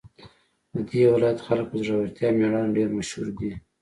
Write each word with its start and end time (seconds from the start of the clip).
د 0.73 0.75
دې 0.89 1.01
ولایت 1.13 1.39
خلک 1.47 1.65
په 1.71 1.77
زړورتیا 1.85 2.27
او 2.31 2.35
میړانه 2.39 2.75
ډېر 2.77 2.89
مشهور 2.97 3.27
دي 3.37 3.51